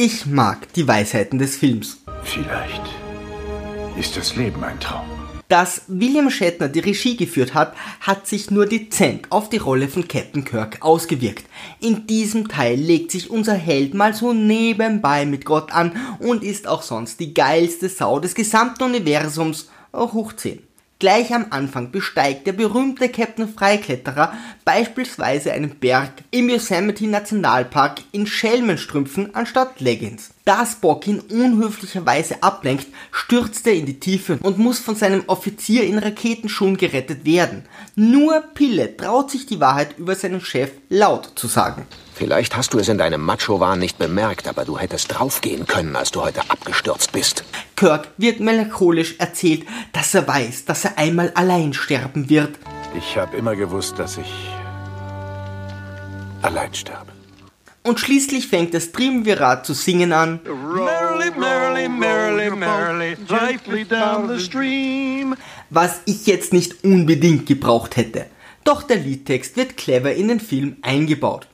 Ich 0.00 0.26
mag 0.26 0.72
die 0.74 0.86
Weisheiten 0.86 1.40
des 1.40 1.56
Films. 1.56 1.98
Vielleicht 2.22 2.82
ist 3.98 4.16
das 4.16 4.36
Leben 4.36 4.62
ein 4.62 4.78
Traum. 4.78 5.08
Dass 5.48 5.82
William 5.88 6.30
Shatner 6.30 6.68
die 6.68 6.78
Regie 6.78 7.16
geführt 7.16 7.52
hat, 7.52 7.74
hat 7.98 8.28
sich 8.28 8.48
nur 8.52 8.66
dezent 8.66 9.26
auf 9.30 9.48
die 9.48 9.56
Rolle 9.56 9.88
von 9.88 10.06
Captain 10.06 10.44
Kirk 10.44 10.82
ausgewirkt. 10.82 11.46
In 11.80 12.06
diesem 12.06 12.46
Teil 12.46 12.78
legt 12.78 13.10
sich 13.10 13.28
unser 13.28 13.54
Held 13.54 13.94
mal 13.94 14.14
so 14.14 14.32
nebenbei 14.32 15.26
mit 15.26 15.44
Gott 15.44 15.72
an 15.72 15.90
und 16.20 16.44
ist 16.44 16.68
auch 16.68 16.82
sonst 16.82 17.18
die 17.18 17.34
geilste 17.34 17.88
Sau 17.88 18.20
des 18.20 18.36
gesamten 18.36 18.84
Universums, 18.84 19.68
hoch 19.92 20.32
10. 20.32 20.67
Gleich 21.00 21.32
am 21.32 21.46
Anfang 21.50 21.92
besteigt 21.92 22.48
der 22.48 22.54
berühmte 22.54 23.08
Captain 23.08 23.48
Freikletterer 23.48 24.32
beispielsweise 24.64 25.52
einen 25.52 25.78
Berg 25.78 26.10
im 26.32 26.48
Yosemite 26.48 27.06
Nationalpark 27.06 28.00
in 28.10 28.26
Schelmenstrümpfen 28.26 29.32
anstatt 29.32 29.80
Leggings. 29.80 30.30
Da 30.48 30.64
Spock 30.64 31.06
ihn 31.06 31.20
unhöflicherweise 31.20 32.42
ablenkt, 32.42 32.86
stürzt 33.12 33.66
er 33.66 33.74
in 33.74 33.84
die 33.84 34.00
Tiefe 34.00 34.38
und 34.40 34.56
muss 34.56 34.78
von 34.78 34.96
seinem 34.96 35.24
Offizier 35.26 35.84
in 35.84 35.98
Raketenschuhen 35.98 36.78
gerettet 36.78 37.26
werden. 37.26 37.66
Nur 37.96 38.42
Pille 38.54 38.96
traut 38.96 39.30
sich 39.30 39.44
die 39.44 39.60
Wahrheit 39.60 39.98
über 39.98 40.14
seinen 40.14 40.40
Chef 40.40 40.70
laut 40.88 41.32
zu 41.34 41.48
sagen. 41.48 41.86
Vielleicht 42.14 42.56
hast 42.56 42.72
du 42.72 42.78
es 42.78 42.88
in 42.88 42.96
deinem 42.96 43.20
Macho-Wahn 43.20 43.78
nicht 43.78 43.98
bemerkt, 43.98 44.48
aber 44.48 44.64
du 44.64 44.78
hättest 44.78 45.12
draufgehen 45.12 45.66
können, 45.66 45.94
als 45.94 46.12
du 46.12 46.22
heute 46.22 46.40
abgestürzt 46.48 47.12
bist. 47.12 47.44
Kirk 47.76 48.08
wird 48.16 48.40
melancholisch 48.40 49.16
erzählt, 49.18 49.66
dass 49.92 50.14
er 50.14 50.26
weiß, 50.26 50.64
dass 50.64 50.86
er 50.86 50.96
einmal 50.96 51.30
allein 51.34 51.74
sterben 51.74 52.30
wird. 52.30 52.58
Ich 52.96 53.18
habe 53.18 53.36
immer 53.36 53.54
gewusst, 53.54 53.98
dass 53.98 54.16
ich 54.16 54.32
allein 56.40 56.72
sterbe. 56.72 57.17
Und 57.82 58.00
schließlich 58.00 58.48
fängt 58.48 58.74
das 58.74 58.92
Triumvirat 58.92 59.64
zu 59.64 59.72
singen 59.72 60.12
an. 60.12 60.40
Merrily, 60.44 61.30
merrily, 61.38 61.88
merrily, 61.88 62.50
merrily, 62.50 63.16
lightly 63.28 63.84
down 63.84 64.28
the 64.28 64.44
stream. 64.44 65.34
Was 65.70 66.00
ich 66.04 66.26
jetzt 66.26 66.52
nicht 66.52 66.84
unbedingt 66.84 67.46
gebraucht 67.46 67.96
hätte. 67.96 68.26
Doch 68.64 68.82
der 68.82 68.98
Liedtext 68.98 69.56
wird 69.56 69.76
clever 69.76 70.12
in 70.12 70.28
den 70.28 70.40
Film 70.40 70.76
eingebaut. 70.82 71.46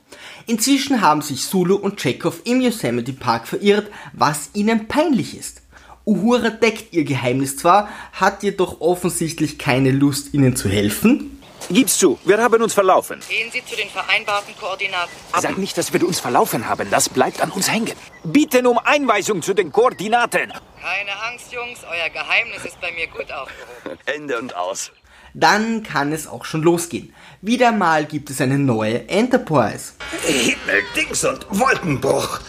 Inzwischen 0.47 1.01
haben 1.01 1.21
sich 1.21 1.45
Sulu 1.45 1.75
und 1.75 1.97
Chekhov 1.97 2.41
im 2.43 2.61
Yosemite 2.61 3.13
Park 3.13 3.47
verirrt, 3.47 3.89
was 4.13 4.49
ihnen 4.53 4.87
peinlich 4.87 5.37
ist. 5.37 5.61
Uhura 6.05 6.51
deckt 6.51 6.93
ihr 6.93 7.03
Geheimnis 7.03 7.57
zwar, 7.57 7.89
hat 8.11 8.43
jedoch 8.43 8.79
offensichtlich 8.79 9.57
keine 9.57 9.91
Lust, 9.91 10.33
ihnen 10.33 10.55
zu 10.55 10.69
helfen. 10.69 11.34
Gib's 11.69 11.97
zu, 11.97 12.19
wir 12.25 12.37
haben 12.37 12.61
uns 12.61 12.73
verlaufen. 12.73 13.19
Gehen 13.27 13.51
Sie 13.51 13.63
zu 13.65 13.75
den 13.75 13.89
vereinbarten 13.89 14.55
Koordinaten. 14.57 15.11
Sag 15.39 15.57
nicht, 15.57 15.77
dass 15.77 15.91
wir 15.91 16.05
uns 16.05 16.19
verlaufen 16.19 16.67
haben. 16.67 16.89
Das 16.91 17.09
bleibt 17.09 17.41
an 17.41 17.49
uns 17.51 17.71
hängen. 17.71 17.93
Bieten 18.23 18.67
um 18.67 18.77
Einweisung 18.77 19.41
zu 19.41 19.53
den 19.55 19.71
Koordinaten. 19.71 20.53
Keine 20.81 21.21
Angst, 21.27 21.51
Jungs, 21.51 21.79
euer 21.89 22.09
Geheimnis 22.09 22.65
ist 22.65 22.79
bei 22.79 22.91
mir 22.91 23.07
gut 23.07 23.31
aufgehoben. 23.31 23.99
Ende 24.05 24.37
und 24.37 24.55
aus. 24.55 24.91
Dann 25.33 25.83
kann 25.83 26.13
es 26.13 26.27
auch 26.27 26.45
schon 26.45 26.61
losgehen. 26.61 27.13
Wieder 27.41 27.71
mal 27.71 28.05
gibt 28.05 28.29
es 28.29 28.39
eine 28.39 28.59
neue 28.59 29.09
Enterprise. 29.09 29.93
Himmel, 30.21 30.83
Dings 30.95 31.25
und 31.25 31.47
Wolkenbruch. 31.49 32.39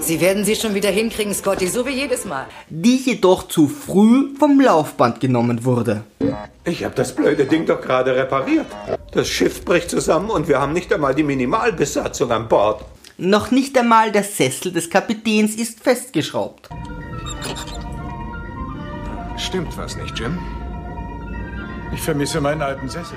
Sie 0.00 0.20
werden 0.20 0.44
sie 0.44 0.54
schon 0.54 0.74
wieder 0.74 0.90
hinkriegen, 0.90 1.34
Scotty, 1.34 1.66
so 1.66 1.86
wie 1.86 1.90
jedes 1.90 2.24
Mal. 2.24 2.46
die 2.68 2.96
jedoch 2.96 3.48
zu 3.48 3.68
früh 3.68 4.34
vom 4.38 4.60
Laufband 4.60 5.20
genommen 5.20 5.64
wurde. 5.64 6.04
Ich 6.64 6.84
habe 6.84 6.94
das 6.94 7.14
blöde 7.14 7.46
Ding 7.46 7.66
doch 7.66 7.80
gerade 7.80 8.14
repariert. 8.14 8.66
Das 9.12 9.28
Schiff 9.28 9.64
bricht 9.64 9.90
zusammen 9.90 10.30
und 10.30 10.48
wir 10.48 10.60
haben 10.60 10.72
nicht 10.72 10.92
einmal 10.92 11.14
die 11.14 11.22
Minimalbesatzung 11.22 12.30
an 12.30 12.48
Bord. 12.48 12.84
Noch 13.16 13.50
nicht 13.50 13.76
einmal 13.76 14.12
der 14.12 14.22
Sessel 14.22 14.72
des 14.72 14.90
Kapitäns 14.90 15.54
ist 15.56 15.80
festgeschraubt. 15.80 16.68
Stimmt 19.36 19.76
was 19.76 19.96
nicht, 19.96 20.18
Jim? 20.18 20.38
Ich 21.94 22.00
vermisse 22.02 22.40
meinen 22.40 22.62
alten 22.62 22.88
Sessel. 22.88 23.16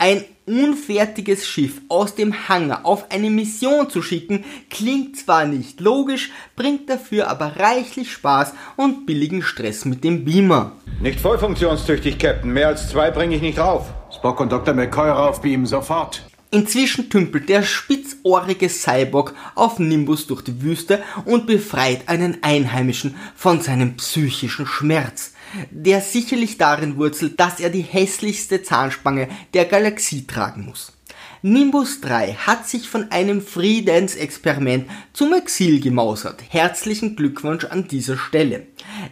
Ein 0.00 0.24
unfertiges 0.46 1.44
Schiff 1.44 1.80
aus 1.88 2.14
dem 2.14 2.48
Hangar 2.48 2.86
auf 2.86 3.10
eine 3.10 3.30
Mission 3.30 3.90
zu 3.90 4.00
schicken, 4.00 4.44
klingt 4.70 5.16
zwar 5.16 5.44
nicht 5.44 5.80
logisch, 5.80 6.30
bringt 6.54 6.88
dafür 6.88 7.28
aber 7.28 7.56
reichlich 7.56 8.12
Spaß 8.12 8.54
und 8.76 9.06
billigen 9.06 9.42
Stress 9.42 9.84
mit 9.84 10.04
dem 10.04 10.24
Beamer. 10.24 10.72
Nicht 11.00 11.18
voll 11.18 11.38
funktionstüchtig, 11.38 12.18
Captain. 12.18 12.52
Mehr 12.52 12.68
als 12.68 12.88
zwei 12.88 13.10
bringe 13.10 13.34
ich 13.34 13.42
nicht 13.42 13.58
rauf. 13.58 13.92
Spock 14.14 14.38
und 14.38 14.52
Dr. 14.52 14.72
McCoy 14.72 15.10
raufbeamen 15.10 15.66
sofort. 15.66 16.27
Inzwischen 16.50 17.10
tümpelt 17.10 17.50
der 17.50 17.62
spitzohrige 17.62 18.70
Cyborg 18.70 19.34
auf 19.54 19.78
Nimbus 19.78 20.26
durch 20.26 20.40
die 20.42 20.62
Wüste 20.62 21.02
und 21.26 21.46
befreit 21.46 22.08
einen 22.08 22.42
Einheimischen 22.42 23.16
von 23.36 23.60
seinem 23.60 23.96
psychischen 23.96 24.66
Schmerz, 24.66 25.34
der 25.70 26.00
sicherlich 26.00 26.56
darin 26.56 26.96
wurzelt, 26.96 27.38
dass 27.38 27.60
er 27.60 27.68
die 27.68 27.82
hässlichste 27.82 28.62
Zahnspange 28.62 29.28
der 29.52 29.66
Galaxie 29.66 30.26
tragen 30.26 30.64
muss. 30.64 30.97
Nimbus 31.42 32.00
3 32.00 32.34
hat 32.34 32.68
sich 32.68 32.88
von 32.88 33.12
einem 33.12 33.40
Friedensexperiment 33.40 34.88
zum 35.12 35.32
Exil 35.32 35.80
gemausert. 35.80 36.42
Herzlichen 36.48 37.14
Glückwunsch 37.14 37.64
an 37.64 37.86
dieser 37.86 38.16
Stelle. 38.16 38.66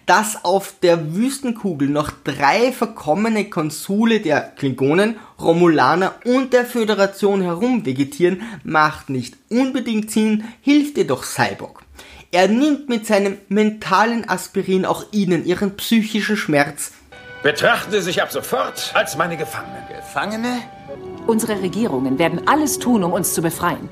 Dass 0.06 0.44
auf 0.44 0.74
der 0.82 1.14
Wüstenkugel 1.14 1.88
noch 1.88 2.10
drei 2.24 2.72
verkommene 2.72 3.48
Konsule 3.48 4.20
der 4.20 4.40
Klingonen, 4.40 5.16
Romulaner 5.40 6.16
und 6.24 6.52
der 6.52 6.66
Föderation 6.66 7.42
herumvegetieren, 7.42 8.42
macht 8.64 9.08
nicht 9.08 9.36
unbedingt 9.48 10.10
Sinn, 10.10 10.44
hilft 10.60 10.96
jedoch 10.96 11.22
Cyborg. 11.22 11.82
Er 12.32 12.48
nimmt 12.48 12.88
mit 12.88 13.06
seinem 13.06 13.38
mentalen 13.48 14.28
Aspirin 14.28 14.84
auch 14.84 15.04
ihnen 15.12 15.46
ihren 15.46 15.76
psychischen 15.76 16.36
Schmerz 16.36 16.90
Betrachten 17.46 17.92
Sie 17.92 18.00
sich 18.00 18.20
ab 18.20 18.32
sofort 18.32 18.90
als 18.94 19.16
meine 19.16 19.36
Gefangenen. 19.36 19.86
Gefangene? 19.88 20.62
Unsere 21.26 21.60
Regierungen 21.60 22.18
werden 22.18 22.46
alles 22.46 22.78
tun, 22.78 23.02
um 23.02 23.12
uns 23.12 23.34
zu 23.34 23.42
befreien. 23.42 23.88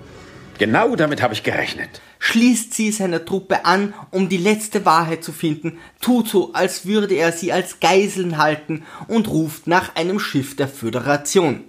Genau 0.59 0.95
damit 0.95 1.21
habe 1.21 1.35
ich 1.35 1.43
gerechnet. 1.43 2.01
schließt 2.21 2.73
sie 2.73 2.93
seiner 2.93 3.25
Truppe 3.25 3.65
an, 3.65 3.93
um 4.13 4.29
die 4.29 4.37
letzte 4.37 4.85
Wahrheit 4.85 5.25
zu 5.25 5.33
finden, 5.33 5.79
tut 6.01 6.29
so, 6.29 6.53
als 6.53 6.87
würde 6.87 7.17
er 7.17 7.33
sie 7.33 7.53
als 7.53 7.81
Geiseln 7.81 8.39
halten 8.39 8.85
und 9.09 9.29
ruft 9.29 9.67
nach 9.67 9.97
einem 9.97 10.21
Schiff 10.21 10.55
der 10.55 10.69
Föderation. 10.69 11.65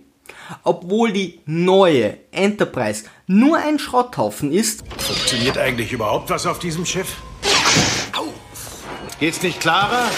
Obwohl 0.63 1.11
die 1.11 1.39
neue 1.45 2.17
Enterprise 2.31 3.05
nur 3.25 3.57
ein 3.57 3.79
Schrotthaufen 3.79 4.51
ist, 4.51 4.83
Funktioniert 4.97 5.57
eigentlich 5.57 5.91
überhaupt 5.91 6.29
was 6.29 6.45
auf 6.45 6.59
diesem 6.59 6.85
Schiff? 6.85 7.17
Geht's 9.19 9.41
nicht 9.41 9.61
klarer? 9.61 10.09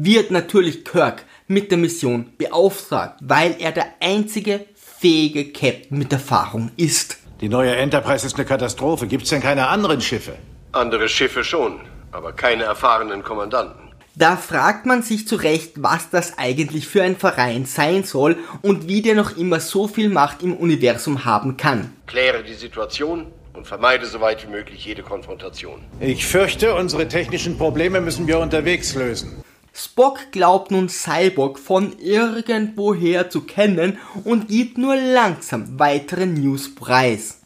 wird 0.00 0.30
natürlich 0.30 0.84
Kirk 0.84 1.24
mit 1.48 1.70
der 1.70 1.78
Mission 1.78 2.32
beauftragt, 2.38 3.18
weil 3.22 3.56
er 3.58 3.72
der 3.72 3.86
einzige 4.00 4.66
fähige 4.74 5.52
Captain 5.52 5.98
mit 5.98 6.12
Erfahrung 6.12 6.70
ist. 6.76 7.18
Die 7.40 7.48
neue 7.48 7.74
Enterprise 7.74 8.26
ist 8.26 8.36
eine 8.36 8.44
Katastrophe. 8.44 9.06
Gibt's 9.06 9.30
denn 9.30 9.40
keine 9.40 9.68
anderen 9.68 10.00
Schiffe? 10.00 10.34
Andere 10.72 11.08
Schiffe 11.08 11.44
schon, 11.44 11.80
aber 12.12 12.32
keine 12.32 12.64
erfahrenen 12.64 13.22
Kommandanten. 13.22 13.88
Da 14.16 14.36
fragt 14.36 14.84
man 14.84 15.02
sich 15.02 15.28
zu 15.28 15.36
Recht, 15.36 15.74
was 15.76 16.10
das 16.10 16.38
eigentlich 16.38 16.88
für 16.88 17.04
ein 17.04 17.16
Verein 17.16 17.66
sein 17.66 18.02
soll 18.02 18.36
und 18.62 18.88
wie 18.88 19.00
der 19.00 19.14
noch 19.14 19.36
immer 19.36 19.60
so 19.60 19.86
viel 19.86 20.08
Macht 20.08 20.42
im 20.42 20.56
Universum 20.56 21.24
haben 21.24 21.56
kann. 21.56 21.92
Kläre 22.08 22.42
die 22.42 22.54
Situation 22.54 23.26
und 23.54 23.68
vermeide 23.68 24.06
so 24.06 24.20
weit 24.20 24.44
wie 24.44 24.50
möglich 24.50 24.84
jede 24.84 25.02
Konfrontation. 25.02 25.82
Ich 26.00 26.26
fürchte, 26.26 26.74
unsere 26.74 27.06
technischen 27.06 27.56
Probleme 27.58 28.00
müssen 28.00 28.26
wir 28.26 28.40
unterwegs 28.40 28.96
lösen. 28.96 29.37
Spock 29.80 30.32
glaubt 30.32 30.72
nun 30.72 30.88
Cyborg 30.88 31.56
von 31.56 31.96
irgendwoher 32.00 33.30
zu 33.30 33.42
kennen 33.42 33.96
und 34.24 34.48
gibt 34.48 34.76
nur 34.76 34.96
langsam 34.96 35.78
weitere 35.78 36.26
News 36.26 36.74
preis. 36.74 37.42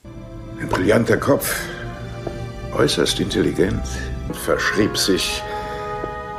Ein 0.59 0.67
brillanter 0.71 1.19
Kopf, 1.19 1.61
äußerst 2.75 3.21
intelligent, 3.21 3.83
verschrieb 4.33 4.97
sich 4.97 5.43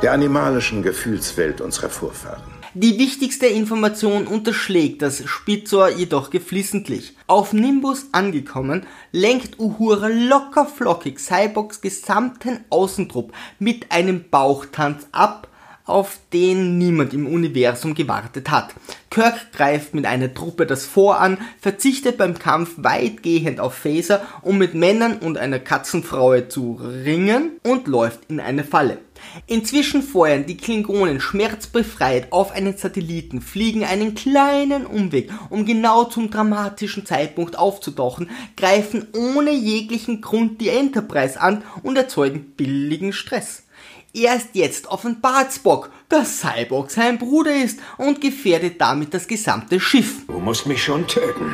der 0.02 0.12
animalischen 0.12 0.82
Gefühlswelt 0.82 1.60
unserer 1.60 1.90
Vorfahren. 1.90 2.42
Die 2.74 2.98
wichtigste 2.98 3.46
Information 3.46 4.26
unterschlägt 4.26 5.00
das 5.00 5.22
Spitzohr 5.24 5.90
jedoch 5.90 6.30
geflissentlich. 6.30 7.16
Auf 7.28 7.52
Nimbus 7.52 8.06
angekommen, 8.10 8.84
lenkt 9.12 9.60
Uhura 9.60 10.08
locker 10.08 10.66
flockig 10.66 11.20
Cyborgs 11.20 11.80
gesamten 11.80 12.64
Außentrupp 12.70 13.32
mit 13.60 13.92
einem 13.92 14.28
Bauchtanz 14.28 15.06
ab, 15.12 15.46
auf 15.84 16.18
den 16.32 16.78
niemand 16.78 17.12
im 17.12 17.26
Universum 17.26 17.94
gewartet 17.94 18.50
hat. 18.50 18.74
Kirk 19.10 19.52
greift 19.52 19.94
mit 19.94 20.06
einer 20.06 20.32
Truppe 20.32 20.66
das 20.66 20.86
Vor 20.86 21.20
an, 21.20 21.38
verzichtet 21.60 22.16
beim 22.16 22.38
Kampf 22.38 22.72
weitgehend 22.78 23.60
auf 23.60 23.74
Phaser, 23.74 24.22
um 24.42 24.58
mit 24.58 24.74
Männern 24.74 25.18
und 25.18 25.36
einer 25.36 25.58
Katzenfraue 25.58 26.48
zu 26.48 26.80
ringen 26.80 27.52
und 27.62 27.86
läuft 27.86 28.20
in 28.28 28.40
eine 28.40 28.64
Falle. 28.64 28.98
Inzwischen 29.46 30.02
feuern 30.02 30.46
die 30.46 30.56
Klingonen 30.56 31.20
schmerzbefreit 31.20 32.32
auf 32.32 32.52
einen 32.52 32.76
Satelliten, 32.76 33.40
fliegen 33.40 33.84
einen 33.84 34.14
kleinen 34.14 34.86
Umweg, 34.86 35.30
um 35.50 35.64
genau 35.66 36.04
zum 36.04 36.30
dramatischen 36.30 37.06
Zeitpunkt 37.06 37.58
aufzutauchen, 37.58 38.30
greifen 38.56 39.06
ohne 39.14 39.52
jeglichen 39.52 40.20
Grund 40.20 40.60
die 40.60 40.68
Enterprise 40.70 41.40
an 41.40 41.62
und 41.82 41.96
erzeugen 41.96 42.52
billigen 42.56 43.12
Stress. 43.12 43.64
Erst 44.14 44.50
jetzt 44.52 44.86
offenbart 44.86 45.52
Spock, 45.52 45.90
dass 46.08 46.38
Cyborg 46.38 46.92
sein 46.92 47.18
Bruder 47.18 47.52
ist 47.52 47.80
und 47.98 48.20
gefährdet 48.20 48.80
damit 48.80 49.12
das 49.12 49.26
gesamte 49.26 49.80
Schiff. 49.80 50.24
Du 50.28 50.38
musst 50.38 50.66
mich 50.66 50.84
schon 50.84 51.08
töten. 51.08 51.52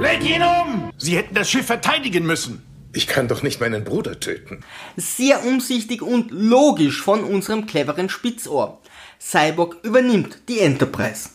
Leg 0.00 0.28
ihn 0.28 0.42
um! 0.42 0.90
Sie 0.98 1.16
hätten 1.16 1.36
das 1.36 1.48
Schiff 1.48 1.66
verteidigen 1.66 2.26
müssen. 2.26 2.64
Ich 2.92 3.06
kann 3.06 3.28
doch 3.28 3.44
nicht 3.44 3.60
meinen 3.60 3.84
Bruder 3.84 4.18
töten. 4.18 4.64
Sehr 4.96 5.44
umsichtig 5.44 6.02
und 6.02 6.32
logisch 6.32 7.02
von 7.02 7.22
unserem 7.22 7.66
cleveren 7.66 8.08
Spitzohr. 8.08 8.80
Cyborg 9.20 9.76
übernimmt 9.84 10.38
die 10.48 10.58
Enterprise. 10.58 11.28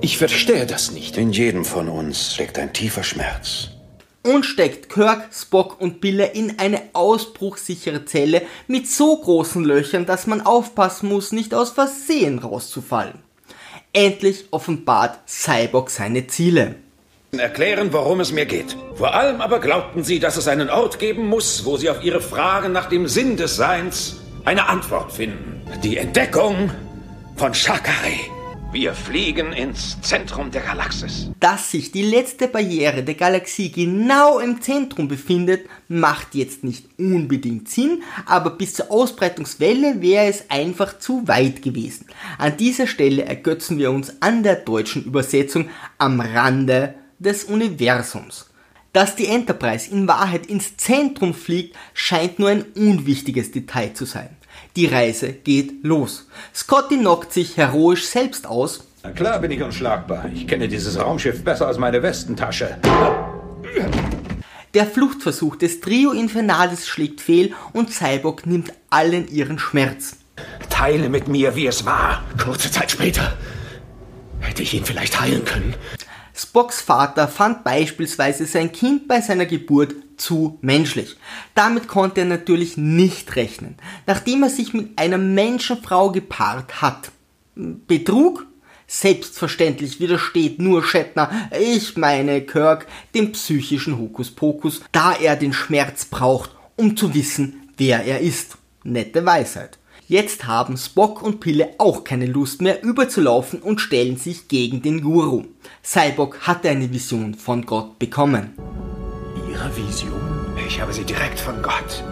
Ich 0.00 0.18
verstehe 0.18 0.66
das 0.66 0.90
nicht. 0.90 1.16
In 1.16 1.30
jedem 1.30 1.64
von 1.64 1.88
uns 1.88 2.34
steckt 2.34 2.58
ein 2.58 2.72
tiefer 2.72 3.04
Schmerz. 3.04 3.73
Und 4.24 4.46
steckt 4.46 4.88
Kirk, 4.88 5.28
Spock 5.34 5.80
und 5.80 6.00
Biller 6.00 6.34
in 6.34 6.58
eine 6.58 6.80
ausbruchsichere 6.94 8.06
Zelle 8.06 8.42
mit 8.66 8.88
so 8.88 9.18
großen 9.18 9.62
Löchern, 9.62 10.06
dass 10.06 10.26
man 10.26 10.40
aufpassen 10.40 11.10
muss, 11.10 11.30
nicht 11.30 11.52
aus 11.54 11.70
Versehen 11.70 12.38
rauszufallen. 12.38 13.18
Endlich 13.92 14.46
offenbart 14.50 15.28
Cyborg 15.28 15.90
seine 15.90 16.26
Ziele. 16.26 16.76
Erklären, 17.32 17.92
worum 17.92 18.20
es 18.20 18.32
mir 18.32 18.46
geht. 18.46 18.76
Vor 18.94 19.12
allem 19.14 19.40
aber 19.40 19.60
glaubten 19.60 20.04
sie, 20.04 20.20
dass 20.20 20.36
es 20.36 20.48
einen 20.48 20.70
Ort 20.70 20.98
geben 20.98 21.28
muss, 21.28 21.64
wo 21.66 21.76
sie 21.76 21.90
auf 21.90 22.02
ihre 22.02 22.20
Fragen 22.20 22.72
nach 22.72 22.88
dem 22.88 23.06
Sinn 23.06 23.36
des 23.36 23.56
Seins 23.56 24.16
eine 24.44 24.68
Antwort 24.68 25.12
finden. 25.12 25.62
Die 25.82 25.98
Entdeckung 25.98 26.70
von 27.36 27.52
Shakari. 27.52 28.33
Wir 28.74 28.92
fliegen 28.92 29.52
ins 29.52 30.00
Zentrum 30.00 30.50
der 30.50 30.62
Galaxis. 30.62 31.30
Dass 31.38 31.70
sich 31.70 31.92
die 31.92 32.02
letzte 32.02 32.48
Barriere 32.48 33.04
der 33.04 33.14
Galaxie 33.14 33.70
genau 33.70 34.40
im 34.40 34.60
Zentrum 34.62 35.06
befindet, 35.06 35.68
macht 35.86 36.34
jetzt 36.34 36.64
nicht 36.64 36.88
unbedingt 36.98 37.68
Sinn, 37.68 38.02
aber 38.26 38.50
bis 38.50 38.74
zur 38.74 38.90
Ausbreitungswelle 38.90 40.02
wäre 40.02 40.26
es 40.26 40.50
einfach 40.50 40.98
zu 40.98 41.28
weit 41.28 41.62
gewesen. 41.62 42.06
An 42.36 42.56
dieser 42.56 42.88
Stelle 42.88 43.24
ergötzen 43.24 43.78
wir 43.78 43.92
uns 43.92 44.20
an 44.20 44.42
der 44.42 44.56
deutschen 44.56 45.04
Übersetzung 45.04 45.68
am 45.98 46.18
Rande 46.18 46.94
des 47.20 47.44
Universums. 47.44 48.50
Dass 48.92 49.14
die 49.14 49.28
Enterprise 49.28 49.88
in 49.88 50.08
Wahrheit 50.08 50.46
ins 50.46 50.76
Zentrum 50.76 51.32
fliegt, 51.32 51.76
scheint 51.94 52.40
nur 52.40 52.48
ein 52.48 52.64
unwichtiges 52.74 53.52
Detail 53.52 53.94
zu 53.94 54.04
sein. 54.04 54.30
Die 54.76 54.86
Reise 54.86 55.32
geht 55.32 55.84
los. 55.84 56.26
Scotty 56.54 56.98
knockt 56.98 57.32
sich 57.32 57.56
heroisch 57.56 58.06
selbst 58.06 58.46
aus. 58.46 58.84
Na 59.02 59.10
klar 59.10 59.38
bin 59.38 59.50
ich 59.50 59.62
unschlagbar. 59.62 60.26
Ich 60.34 60.48
kenne 60.48 60.68
dieses 60.68 60.98
Raumschiff 60.98 61.44
besser 61.44 61.66
als 61.66 61.78
meine 61.78 62.02
Westentasche. 62.02 62.78
Der 64.74 64.86
Fluchtversuch 64.86 65.56
des 65.56 65.80
Trio 65.80 66.10
Infernalis 66.10 66.88
schlägt 66.88 67.20
fehl 67.20 67.54
und 67.72 67.92
Cyborg 67.92 68.46
nimmt 68.46 68.72
allen 68.90 69.28
ihren 69.28 69.58
Schmerz. 69.58 70.16
Teile 70.68 71.08
mit 71.08 71.28
mir, 71.28 71.54
wie 71.54 71.66
es 71.66 71.86
war. 71.86 72.24
Kurze 72.42 72.70
Zeit 72.70 72.90
später 72.90 73.36
hätte 74.40 74.62
ich 74.62 74.74
ihn 74.74 74.84
vielleicht 74.84 75.20
heilen 75.20 75.44
können. 75.44 75.74
Spocks 76.34 76.80
Vater 76.80 77.28
fand 77.28 77.62
beispielsweise 77.62 78.46
sein 78.46 78.72
Kind 78.72 79.06
bei 79.06 79.20
seiner 79.20 79.46
Geburt 79.46 79.94
zu 80.16 80.58
menschlich. 80.60 81.16
Damit 81.54 81.88
konnte 81.88 82.20
er 82.20 82.26
natürlich 82.26 82.76
nicht 82.76 83.36
rechnen, 83.36 83.76
nachdem 84.06 84.42
er 84.42 84.50
sich 84.50 84.74
mit 84.74 84.98
einer 84.98 85.18
Menschenfrau 85.18 86.10
gepaart 86.10 86.82
hat. 86.82 87.10
Betrug? 87.54 88.46
Selbstverständlich 88.86 89.98
widersteht 89.98 90.58
nur 90.58 90.84
Shatner, 90.84 91.30
ich 91.58 91.96
meine 91.96 92.42
Kirk, 92.42 92.86
dem 93.14 93.32
psychischen 93.32 93.98
Hokuspokus, 93.98 94.82
da 94.92 95.14
er 95.14 95.36
den 95.36 95.54
Schmerz 95.54 96.04
braucht, 96.04 96.50
um 96.76 96.96
zu 96.96 97.14
wissen, 97.14 97.70
wer 97.76 98.04
er 98.04 98.20
ist. 98.20 98.58
Nette 98.84 99.24
Weisheit. 99.24 99.78
Jetzt 100.06 100.46
haben 100.46 100.76
Spock 100.76 101.22
und 101.22 101.40
Pille 101.40 101.70
auch 101.78 102.04
keine 102.04 102.26
Lust 102.26 102.60
mehr 102.60 102.82
überzulaufen 102.82 103.62
und 103.62 103.80
stellen 103.80 104.18
sich 104.18 104.48
gegen 104.48 104.82
den 104.82 105.00
Guru. 105.00 105.44
Cyborg 105.82 106.40
hatte 106.46 106.68
eine 106.68 106.92
Vision 106.92 107.34
von 107.34 107.64
Gott 107.64 107.98
bekommen. 107.98 108.52
Ihre 109.54 109.76
Vision? 109.76 110.20
Ich 110.66 110.80
habe 110.80 110.92
sie 110.92 111.04
direkt 111.04 111.38
von 111.38 111.62
Gott. 111.62 112.02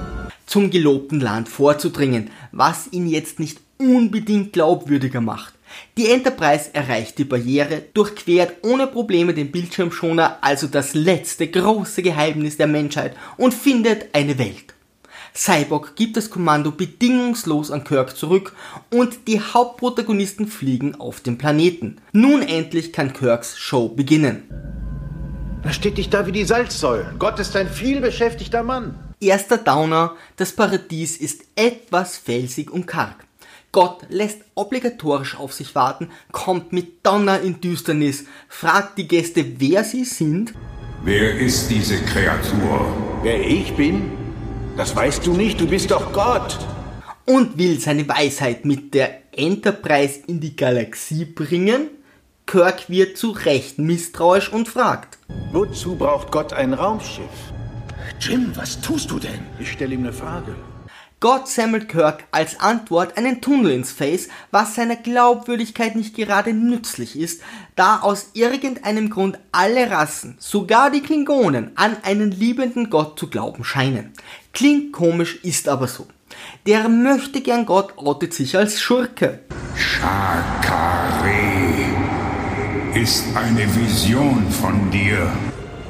Zum 0.46 0.70
gelobten 0.70 1.18
Land 1.18 1.48
vorzudringen, 1.48 2.30
was 2.52 2.92
ihn 2.92 3.08
jetzt 3.08 3.40
nicht 3.40 3.58
unbedingt 3.78 4.52
glaubwürdiger 4.52 5.20
macht. 5.20 5.54
Die 5.96 6.08
Enterprise 6.08 6.72
erreicht 6.72 7.18
die 7.18 7.24
Barriere, 7.24 7.82
durchquert 7.94 8.62
ohne 8.62 8.86
Probleme 8.86 9.34
den 9.34 9.50
Bildschirmschoner, 9.50 10.38
also 10.40 10.68
das 10.68 10.94
letzte 10.94 11.48
große 11.48 12.02
Geheimnis 12.02 12.58
der 12.58 12.68
Menschheit, 12.68 13.16
und 13.36 13.54
findet 13.54 14.14
eine 14.14 14.38
Welt. 14.38 14.74
Cyborg 15.34 15.96
gibt 15.96 16.16
das 16.16 16.30
Kommando 16.30 16.70
bedingungslos 16.70 17.72
an 17.72 17.82
Kirk 17.82 18.16
zurück 18.16 18.54
und 18.92 19.26
die 19.26 19.40
Hauptprotagonisten 19.40 20.46
fliegen 20.46 20.94
auf 20.94 21.20
den 21.20 21.38
Planeten. 21.38 21.96
Nun 22.12 22.42
endlich 22.42 22.92
kann 22.92 23.12
Kirks 23.12 23.58
Show 23.58 23.88
beginnen. 23.88 24.44
Da 25.62 25.72
steht 25.72 25.98
dich 25.98 26.10
da 26.10 26.26
wie 26.26 26.32
die 26.32 26.44
Salzsäulen. 26.44 27.18
Gott 27.18 27.38
ist 27.38 27.54
ein 27.54 27.68
vielbeschäftigter 27.68 28.64
Mann. 28.64 28.98
Erster 29.20 29.58
Downer, 29.58 30.16
das 30.36 30.52
Paradies 30.52 31.16
ist 31.16 31.42
etwas 31.54 32.16
felsig 32.16 32.70
und 32.70 32.86
karg. 32.86 33.24
Gott 33.70 34.02
lässt 34.08 34.40
obligatorisch 34.54 35.38
auf 35.38 35.52
sich 35.52 35.74
warten, 35.74 36.10
kommt 36.32 36.72
mit 36.72 37.06
Donner 37.06 37.40
in 37.40 37.60
Düsternis, 37.60 38.26
fragt 38.48 38.98
die 38.98 39.08
Gäste, 39.08 39.60
wer 39.60 39.84
sie 39.84 40.04
sind. 40.04 40.52
Wer 41.04 41.38
ist 41.38 41.70
diese 41.70 41.96
Kreatur? 42.02 42.86
Wer 43.22 43.40
ich 43.40 43.74
bin? 43.74 44.10
Das 44.76 44.94
weißt 44.94 45.26
du 45.26 45.32
nicht, 45.32 45.60
du 45.60 45.66
bist 45.66 45.90
doch 45.90 46.12
Gott. 46.12 46.58
Und 47.24 47.56
will 47.56 47.78
seine 47.78 48.06
Weisheit 48.08 48.64
mit 48.64 48.94
der 48.94 49.22
Enterprise 49.32 50.20
in 50.26 50.40
die 50.40 50.56
Galaxie 50.56 51.24
bringen? 51.24 51.88
Kirk 52.52 52.90
wird 52.90 53.16
zu 53.16 53.30
Recht 53.30 53.78
misstrauisch 53.78 54.52
und 54.52 54.68
fragt. 54.68 55.16
Wozu 55.52 55.96
braucht 55.96 56.30
Gott 56.30 56.52
ein 56.52 56.74
Raumschiff? 56.74 57.24
Jim, 58.20 58.52
was 58.54 58.78
tust 58.78 59.10
du 59.10 59.18
denn? 59.18 59.40
Ich 59.58 59.72
stelle 59.72 59.94
ihm 59.94 60.02
eine 60.02 60.12
Frage. 60.12 60.54
Gott 61.18 61.48
sammelt 61.48 61.88
Kirk 61.88 62.24
als 62.30 62.60
Antwort 62.60 63.16
einen 63.16 63.40
Tunnel 63.40 63.70
ins 63.72 63.90
Face, 63.90 64.28
was 64.50 64.74
seiner 64.74 64.96
Glaubwürdigkeit 64.96 65.96
nicht 65.96 66.14
gerade 66.14 66.52
nützlich 66.52 67.18
ist, 67.18 67.40
da 67.74 68.00
aus 68.00 68.32
irgendeinem 68.34 69.08
Grund 69.08 69.38
alle 69.50 69.90
Rassen, 69.90 70.36
sogar 70.38 70.90
die 70.90 71.00
Klingonen, 71.00 71.70
an 71.76 71.96
einen 72.02 72.32
liebenden 72.32 72.90
Gott 72.90 73.18
zu 73.18 73.30
glauben 73.30 73.64
scheinen. 73.64 74.12
Klingt 74.52 74.92
komisch, 74.92 75.38
ist 75.42 75.70
aber 75.70 75.88
so. 75.88 76.06
Der 76.66 76.90
möchte 76.90 77.40
gern 77.40 77.64
Gott 77.64 77.96
outet 77.96 78.34
sich 78.34 78.58
als 78.58 78.78
Schurke. 78.78 79.40
Shakare 79.74 81.61
ist 82.94 83.24
eine 83.34 83.64
Vision 83.74 84.50
von 84.50 84.90
dir. 84.90 85.32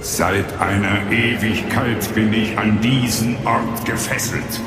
Seit 0.01 0.61
einer 0.61 1.11
Ewigkeit 1.11 2.15
bin 2.15 2.33
ich 2.33 2.57
an 2.57 2.81
diesen 2.81 3.37
Ort 3.45 3.85
gefesselt. 3.85 4.61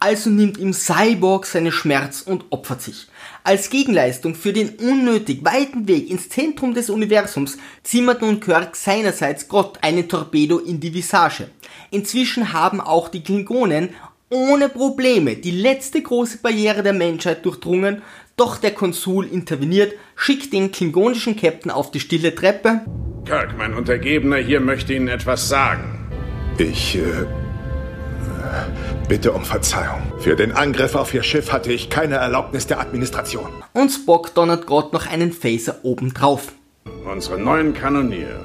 Also 0.00 0.28
nimmt 0.28 0.58
ihm 0.58 0.72
Cyborg 0.72 1.46
seine 1.46 1.70
Schmerz 1.70 2.22
und 2.22 2.46
opfert 2.50 2.82
sich. 2.82 3.06
Als 3.44 3.70
Gegenleistung 3.70 4.34
für 4.34 4.52
den 4.52 4.70
unnötig 4.70 5.44
weiten 5.44 5.86
Weg 5.86 6.10
ins 6.10 6.28
Zentrum 6.28 6.74
des 6.74 6.90
Universums 6.90 7.56
zimmert 7.84 8.20
nun 8.20 8.40
Kirk 8.40 8.74
seinerseits 8.74 9.46
Gott 9.46 9.78
einen 9.82 10.08
Torpedo 10.08 10.58
in 10.58 10.80
die 10.80 10.92
Visage. 10.92 11.50
Inzwischen 11.92 12.52
haben 12.52 12.80
auch 12.80 13.08
die 13.08 13.22
Klingonen 13.22 13.90
ohne 14.30 14.68
Probleme 14.68 15.36
die 15.36 15.50
letzte 15.50 16.02
große 16.02 16.38
Barriere 16.38 16.82
der 16.82 16.92
Menschheit 16.92 17.44
durchdrungen, 17.44 18.02
doch 18.36 18.58
der 18.58 18.72
Konsul 18.72 19.26
interveniert, 19.26 19.94
schickt 20.14 20.52
den 20.52 20.72
klingonischen 20.72 21.36
Captain 21.36 21.70
auf 21.70 21.90
die 21.90 22.00
stille 22.00 22.34
Treppe. 22.34 22.82
Kirk, 23.24 23.56
mein 23.56 23.74
Untergebener 23.74 24.36
hier 24.36 24.60
möchte 24.60 24.94
Ihnen 24.94 25.08
etwas 25.08 25.48
sagen. 25.48 26.08
Ich 26.58 26.96
äh, 26.96 27.00
bitte 29.08 29.32
um 29.32 29.44
Verzeihung. 29.44 30.00
Für 30.18 30.36
den 30.36 30.52
Angriff 30.52 30.94
auf 30.94 31.14
Ihr 31.14 31.22
Schiff 31.22 31.52
hatte 31.52 31.72
ich 31.72 31.90
keine 31.90 32.16
Erlaubnis 32.16 32.66
der 32.66 32.80
Administration. 32.80 33.50
Und 33.72 33.90
Spock 33.90 34.34
donnert 34.34 34.66
Gott 34.66 34.92
noch 34.92 35.06
einen 35.06 35.32
Phaser 35.32 35.80
obendrauf. 35.82 36.52
Unsere 37.04 37.38
neuen 37.38 37.74
Kanonier. 37.74 38.40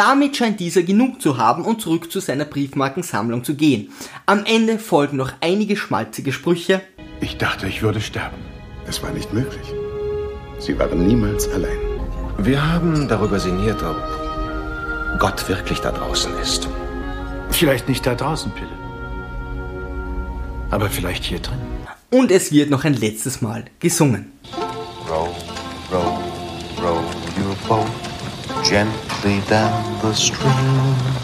Damit 0.00 0.34
scheint 0.34 0.60
dieser 0.60 0.82
genug 0.82 1.20
zu 1.20 1.36
haben 1.36 1.62
und 1.62 1.82
zurück 1.82 2.10
zu 2.10 2.20
seiner 2.20 2.46
Briefmarkensammlung 2.46 3.44
zu 3.44 3.54
gehen. 3.54 3.92
Am 4.24 4.46
Ende 4.46 4.78
folgen 4.78 5.18
noch 5.18 5.30
einige 5.42 5.76
schmalzige 5.76 6.32
Sprüche. 6.32 6.80
Ich 7.20 7.36
dachte, 7.36 7.66
ich 7.66 7.82
würde 7.82 8.00
sterben. 8.00 8.38
Es 8.86 9.02
war 9.02 9.10
nicht 9.10 9.34
möglich. 9.34 9.74
Sie 10.58 10.78
waren 10.78 11.06
niemals 11.06 11.46
allein. 11.50 11.76
Wir 12.38 12.66
haben 12.66 13.08
darüber 13.08 13.38
sinniert, 13.38 13.82
ob 13.82 15.18
Gott 15.18 15.46
wirklich 15.50 15.80
da 15.80 15.92
draußen 15.92 16.32
ist. 16.40 16.66
Vielleicht 17.50 17.86
nicht 17.86 18.06
da 18.06 18.14
draußen, 18.14 18.50
Pille. 18.52 18.72
Aber 20.70 20.88
vielleicht 20.88 21.24
hier 21.24 21.40
drin. 21.40 21.58
Und 22.10 22.30
es 22.30 22.52
wird 22.52 22.70
noch 22.70 22.84
ein 22.84 22.94
letztes 22.94 23.42
Mal 23.42 23.66
gesungen. 23.80 24.32
Row, 25.10 25.28
row, 25.92 26.18
row 26.82 27.04
your 27.36 27.54
boat 27.68 27.86
gently 28.66 29.09
down 29.22 29.98
the 29.98 30.14
stream. 30.14 31.19